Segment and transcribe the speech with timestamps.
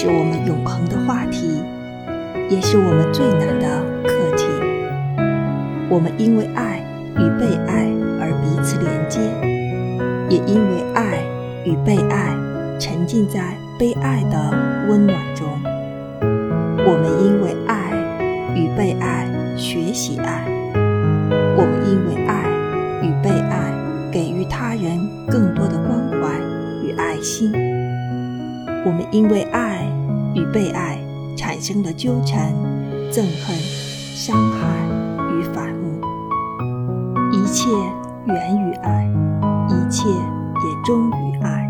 [0.00, 1.60] 是我们永恒的话题，
[2.48, 4.44] 也是我们最难的课题。
[5.90, 6.80] 我们因为爱
[7.16, 9.18] 与被爱而彼此连接，
[10.28, 11.20] 也因为爱
[11.64, 12.32] 与被爱
[12.78, 14.38] 沉浸在被爱的
[14.88, 15.48] 温暖中。
[16.86, 17.90] 我们因为爱
[18.54, 19.26] 与被爱
[19.56, 20.44] 学习爱，
[21.56, 22.44] 我们因为爱
[23.02, 23.74] 与被爱
[24.12, 24.96] 给予他人
[25.26, 26.38] 更多的关怀
[26.86, 27.50] 与爱心。
[28.86, 29.84] 我们因为爱
[30.34, 30.98] 与被爱
[31.36, 32.52] 产生了纠缠、
[33.10, 33.56] 憎恨、
[34.14, 34.66] 伤害
[35.34, 36.00] 与反目。
[37.32, 37.68] 一切
[38.26, 39.08] 源于爱，
[39.68, 41.68] 一切也终于爱。